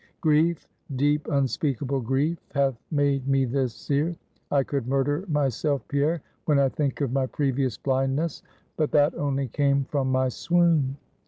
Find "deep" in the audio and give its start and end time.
0.95-1.27